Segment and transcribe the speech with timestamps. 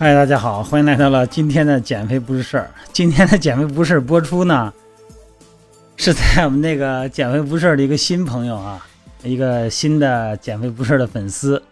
[0.00, 2.70] 嗨，大家好，欢迎来到了今天的减肥不是事儿。
[2.90, 4.72] 今天的减肥不是事播出呢，
[5.98, 8.86] 是在我们那个减肥不是的一个新朋友啊，
[9.22, 11.62] 一个新的减肥不是的粉丝，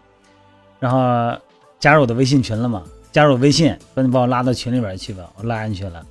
[0.78, 1.34] 然后
[1.80, 2.82] 加入我的微信群了嘛？
[3.10, 6.04] 加入我微信，说你把我拉到群里边去吧，我拉进去了。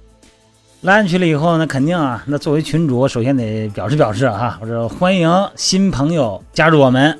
[0.81, 7.19] 拉进去了以后呢，肯定啊，那作为群主，首先得表示表示啊，我说欢迎新朋友加入我们。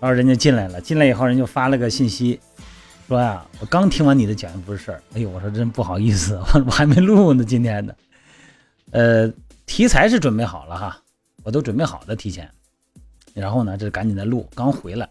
[0.00, 2.38] 然后人家进来了，进来以后人就发了个信息。
[3.10, 7.96] 说呀，我刚听完你的讲不是事儿，哎呦，我说真不好意思，我 我还没录呢，今天的，
[8.92, 9.28] 呃，
[9.66, 10.96] 题材是准备好了哈，
[11.42, 12.48] 我都准备好的提前，
[13.34, 15.08] 然后呢，这赶紧的录，刚回来，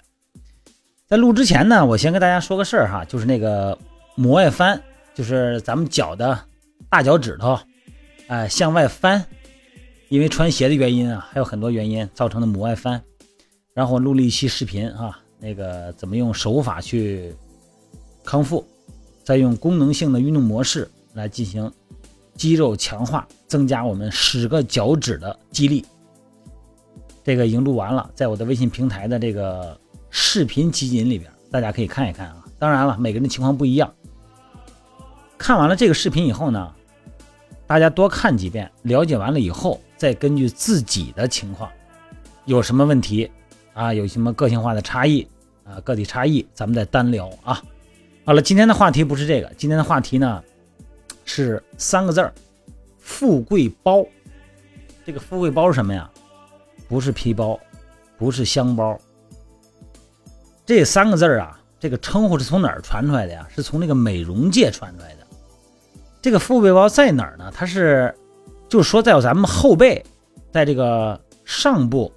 [1.08, 3.78] 在录之前呢，我先跟大家说个事儿哈，就是那个
[4.16, 4.82] 膜外翻，
[5.14, 6.40] 就是咱们脚的
[6.90, 7.60] 大脚趾头，
[8.28, 9.26] 哎，向外翻，
[10.08, 13.04] 因为穿鞋的原因啊，还有很多原因造成的膜外翻，
[13.74, 17.36] 然后录了一期视频啊，那个怎么用手法去。
[18.30, 18.64] 康复，
[19.24, 21.72] 再用功能性的运动模式来进行
[22.36, 25.84] 肌肉强化，增加我们十个脚趾的肌力。
[27.24, 29.76] 这个已经录完了，在我的微信平台的这个
[30.12, 32.46] 视频集锦里边，大家可以看一看啊。
[32.60, 33.92] 当然了，每个人的情况不一样。
[35.36, 36.72] 看完了这个视频以后呢，
[37.66, 41.68] 大家多看几遍，了解完了以后，再根据自己的情况，
[42.46, 43.32] 有什么问题
[43.74, 45.28] 啊，有什么个性化的差异
[45.64, 47.60] 啊，个体差异，咱们再单聊啊。
[48.30, 50.44] 好了，今天的话题不是这个，今天的话题呢
[51.26, 52.32] 是三个字儿：
[53.00, 54.06] 富贵包。
[55.04, 56.08] 这个富贵包是什么呀？
[56.88, 57.60] 不是皮包，
[58.20, 58.96] 不是香包。
[60.64, 63.48] 这三个字儿啊，这个称呼是从哪儿传出来的呀？
[63.50, 65.26] 是从那个美容界传出来的。
[66.22, 67.52] 这个富贵包在哪儿呢？
[67.52, 68.14] 它是，
[68.68, 70.06] 就是说在咱们后背，
[70.52, 72.14] 在这个上部，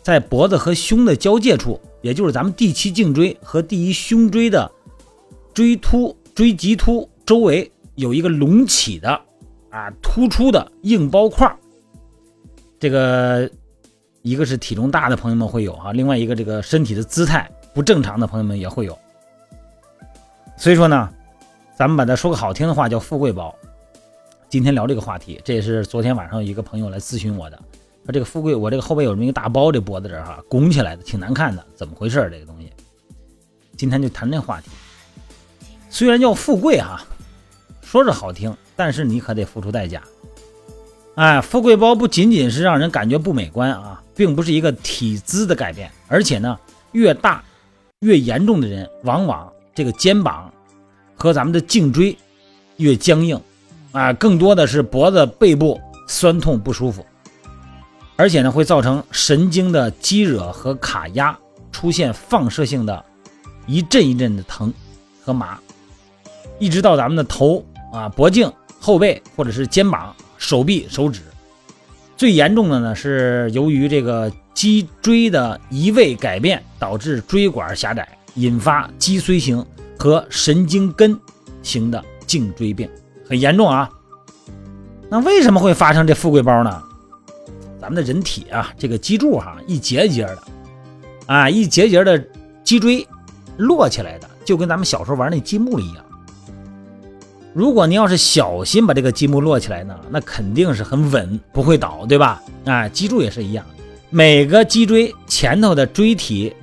[0.00, 4.70] 在脖子和胸的交界处，也就是咱们第七颈椎和第一胸椎的。
[5.56, 9.18] 椎突、椎棘突周围有一个隆起的
[9.70, 11.50] 啊突出的硬包块
[12.78, 13.50] 这个
[14.20, 18.98] 一个是体重大的朋友们会有哈，另外一个这个身体的姿态不正常的朋友们也会有。
[20.58, 21.10] 所以说呢，
[21.74, 23.54] 咱们把它说个好听的话叫富贵包。
[24.50, 27.58] 今天聊这个话题，这也是昨天晚上一个朋友来咨询我的，
[28.04, 32.70] 说这个富贵我这个后背有这么一个大包，这脖子这儿哈拱起来的挺难看的，怎么回事这个东西？
[33.78, 34.68] 今天就谈这话题。
[35.96, 37.00] 虽然叫富贵哈，
[37.82, 40.02] 说着好听，但是你可得付出代价。
[41.14, 46.58] 哎，富贵包不仅仅是让人感觉不美观啊，并不是一个体姿的改变，而且呢，
[46.92, 47.42] 越大
[48.00, 50.52] 越严重的人，往往这个肩膀
[51.14, 52.14] 和咱们的颈椎
[52.76, 53.40] 越僵硬
[53.92, 57.06] 啊，更多的是脖子、背部酸痛不舒服，
[58.16, 61.34] 而且呢，会造成神经的激惹和卡压，
[61.72, 63.02] 出现放射性的
[63.66, 64.70] 一阵一阵的疼
[65.24, 65.58] 和麻。
[66.58, 68.50] 一直到咱们的头啊、脖颈、
[68.80, 71.20] 后背，或者是肩膀、手臂、手指，
[72.16, 79.64] 最严重的呢是由于这个脊椎的移位改变，导致椎管狭窄，引发脊髓型
[79.98, 81.18] 和神经根
[81.62, 82.88] 型的颈椎病，
[83.28, 83.90] 很严重啊。
[85.08, 86.82] 那为什么会发生这富贵包呢？
[87.78, 90.38] 咱们的人体啊，这个脊柱哈，一节一节的，
[91.26, 92.18] 啊，一节节的
[92.64, 93.06] 脊椎
[93.56, 96.04] 摞起来的，就跟咱们小时候玩那积木一样。
[97.56, 102.42] 如果您要是小心把这个积木摞起来呢，那肯定是很稳，不会倒，对吧？
[102.66, 103.64] 啊，脊柱也是一样，
[104.10, 106.54] 每个脊椎前头的椎体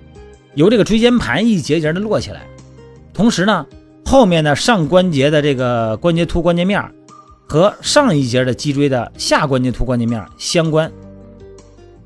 [0.53, 2.45] 由这个椎间盘一节节的摞起来，
[3.11, 3.65] 同时呢，
[4.05, 6.79] 后面的上关节的这个关节突关节面
[7.47, 10.91] 和上一节的脊椎的下关节突关节面相关，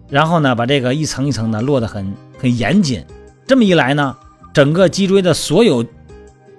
[0.10, 3.04] 然后呢，把这个一层一层的摞得很很严谨，
[3.46, 4.16] 这么一来呢，
[4.54, 5.86] 整个脊椎的所有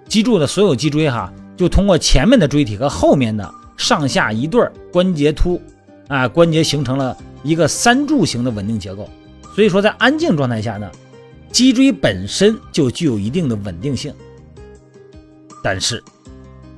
[0.06, 1.32] 脊柱的所有脊椎哈。
[1.58, 5.60] 就通过前面的椎体和后面的上下一对关节突，
[6.06, 9.10] 啊，关节形成了一个三柱形的稳定结构。
[9.54, 10.88] 所以说，在安静状态下呢，
[11.50, 14.14] 脊椎本身就具有一定的稳定性。
[15.64, 16.00] 但是，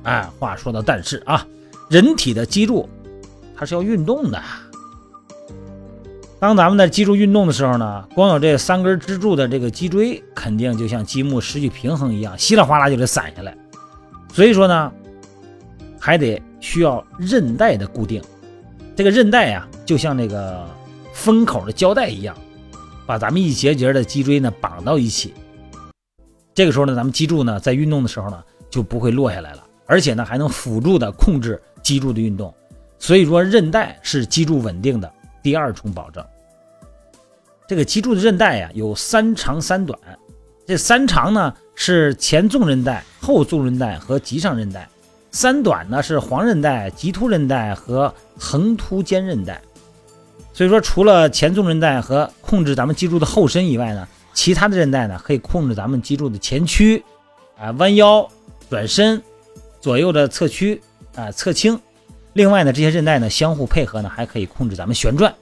[0.01, 1.45] 哎，话说到但是啊，
[1.87, 2.89] 人体的脊柱
[3.55, 4.41] 它是要运动的。
[6.39, 13.55] 当咱们在脊柱运动的时候呢，光有这三根支柱的这个脊椎，肯定就像积木失去平衡一样，稀里哗啦就得散下来。
[14.33, 14.91] 所以说呢，
[15.99, 18.21] 还得需要韧带的固定。
[18.95, 20.65] 这个韧带呀，就像那个
[21.13, 22.35] 封口的胶带一样，
[23.05, 25.33] 把咱们一节节的脊椎呢绑到一起。
[26.53, 32.53] 这个时候呢，咱们脊柱呢在运动的时候呢就不会落下来了，而且呢还能辅助的控制脊柱的运动。
[32.99, 35.11] 所以说，韧带是脊柱稳定的
[35.43, 36.23] 第二重保证。
[37.67, 39.99] 这个脊柱的韧带呀有三长三短，
[40.65, 41.53] 这三长呢。
[41.83, 44.81] 是前纵韧带、后纵韧带和棘上韧带；
[45.31, 49.59] 三短呢是黄韧带、棘突韧带和横突间韧带。
[50.53, 57.03] 所以说，除了前纵韧带和控制咱们脊柱的后伸以外呢，其他的韧带呢可以控制咱们脊柱的前屈、
[57.57, 58.29] 啊弯腰、
[58.69, 59.19] 转身、
[59.79, 60.79] 左右的侧屈、
[61.15, 61.79] 啊侧倾。
[62.33, 65.33] 另外呢，这些韧带呢相互配合呢，还可以控制咱们旋转。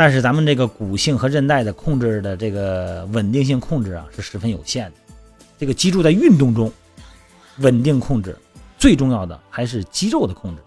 [0.00, 4.96] 但是咱们这个骨性和韧带的控制的这个稳定性控制啊是十分有限的。
[5.58, 6.72] 这个脊柱在运动中
[7.58, 8.34] 稳定控制，
[8.78, 10.62] 最重要的还是肌肉的控制，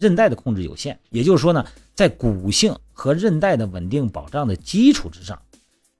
[0.00, 0.98] 韧带的控制有限。
[1.10, 1.64] 也就是说呢，
[1.94, 5.40] 在骨性和韧带的稳定保障的基础之上，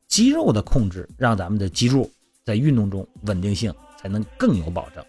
[0.08, 2.11] 肌肉的控制让咱们的脊柱
[2.44, 5.05] 在运动中稳定性才能更有保证。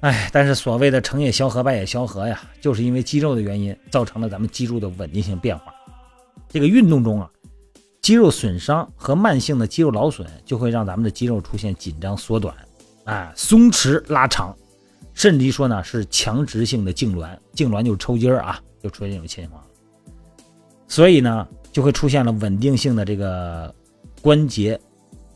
[0.00, 5.74] 哎，但是所谓的成也萧何，败也萧何呀，就是因为肌肉的原因，造成了咱们肌肉的稳定性变化。
[6.52, 7.30] 这个运动中啊，
[8.02, 12.54] 肌肉损伤和慢性的肌肉劳损就会让咱们的肌肉出现紧张、缩短，
[13.04, 14.54] 啊，松弛、拉长，
[15.14, 19.62] 甚至于说呢是强直性的痉挛，痉挛就是抽筋儿啊，就出现这种情况。
[20.88, 23.72] 所以呢，就会出现了稳定性的这个
[24.20, 24.78] 关节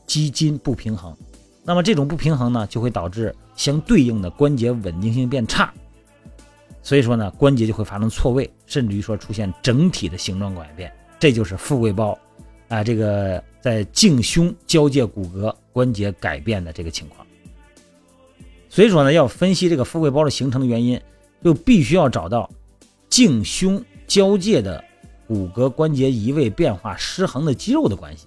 [0.04, 1.16] 肌筋不平衡。
[1.62, 5.72] 那么这种不平衡呢，就会导致相对应的关节稳定性变差。
[6.82, 10.92] 所以说呢，关节就会发生错位，甚至于说出现整体的形状改变。
[11.18, 12.18] 这就是富贵包，
[12.68, 17.26] 啊，这个在颈胸交界骨骼关节改变的这个情况。
[18.68, 21.00] 所以说呢，要分析这个富贵包的形成的原因，
[21.42, 22.50] 就必须要找到
[23.08, 24.82] 颈胸交界的
[25.28, 28.26] 骨骼关节移位变化失衡的肌肉的关系。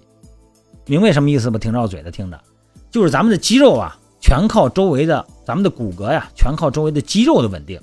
[0.85, 1.57] 明白什么意思不？
[1.57, 2.41] 挺绕嘴的，听着，
[2.89, 7.79] 就是咱们的肌肉啊，全靠周围的咱们的骨骼呀，全靠周围的肌肉的稳定。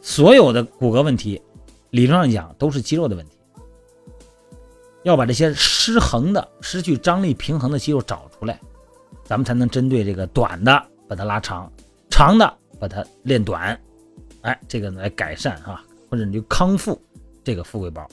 [0.00, 1.42] 所有的骨骼问题，
[1.90, 3.37] 理论上讲都是肌肉的问题。
[5.04, 8.60] 要把这些失衡的、失去张力平衡的肌肉找出来，
[9.24, 11.70] 咱们才能针对这个短的把它拉长，
[12.10, 13.78] 长的把它练短，
[14.42, 17.00] 哎，这个来改善哈，或者你就康复
[17.42, 18.06] 这个富贵包。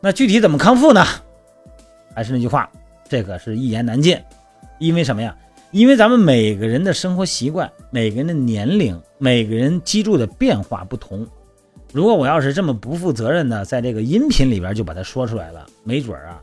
[0.00, 1.04] 那具体怎么康复呢？
[2.14, 2.70] 还是那句话，
[3.08, 4.18] 这个是一言难尽，
[4.78, 5.36] 因为什么呀？
[5.70, 11.26] 因为咱们每个人的生活习惯、每个人的年龄、每个人脊柱的变化不同。
[11.92, 16.38] 如果我要是这么不负责任的，在这个音频里边就把它说出来了，没准啊，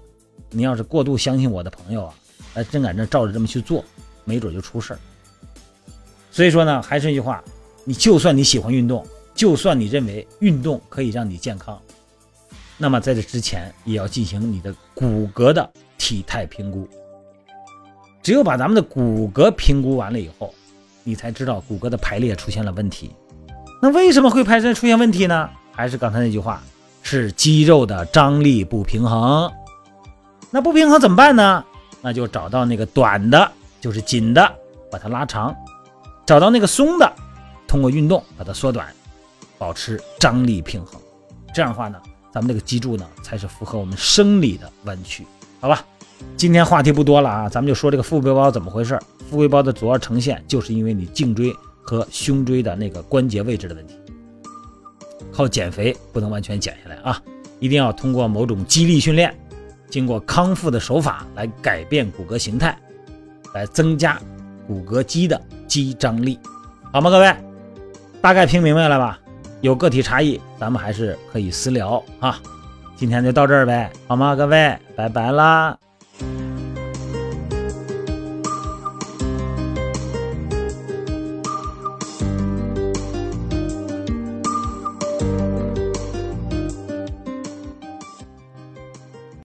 [0.50, 2.14] 你要是过度相信我的朋友啊，
[2.54, 3.86] 还，真敢这照着这么去做，
[4.24, 5.00] 没准就出事儿。
[6.32, 7.44] 所以说呢，还是那句话，
[7.84, 9.06] 你就算你喜欢运动，
[9.36, 11.80] 就算你认为运动可以让你健康，
[12.78, 16.88] 那么在这之前也要进行你的骨骼的体态评估。
[18.24, 20.52] 只有把咱们的骨骼评估完了以后，
[21.04, 23.12] 你才知道骨骼的排列出现了问题。
[23.86, 25.48] 那为什么会排列出现问题呢？
[25.72, 26.60] 还是刚才那句话，
[27.04, 29.48] 是肌肉的张力不平衡。
[30.50, 31.64] 那不平衡怎么办呢？
[32.02, 34.52] 那就找到那个短的，就是紧的，
[34.92, 35.54] 把它拉长；
[36.26, 37.14] 找到那个松的，
[37.68, 38.88] 通过运动把它缩短，
[39.60, 41.00] 保持张力平衡。
[41.54, 42.02] 这样的话呢，
[42.34, 45.28] 咱们这个脊柱呢，才是符合我们生理的弯曲。
[45.62, 45.86] 好吧，
[46.36, 49.00] 今天话题不多了啊，咱们就说这个富贵包怎么回事。
[49.30, 51.56] 富贵包的主要呈现，就是因为你颈椎。
[51.86, 53.96] 和胸椎的那个关节位置的问题，
[55.32, 57.22] 靠减肥不能完全减下来啊，
[57.60, 59.34] 一定要通过某种激励训练，
[59.90, 62.76] 经过康复的手法来改变骨骼形态，
[63.54, 64.20] 来增加
[64.68, 66.40] 骨骼肌的肌张力，
[66.92, 67.10] 好吗？
[67.10, 67.36] 各位，
[68.22, 69.20] 大概听明白了吧？
[69.62, 72.42] 有个体差异，咱们还是可以私聊啊。
[72.96, 74.36] 今天就到这儿呗，好吗？
[74.36, 75.85] 各位，拜拜啦。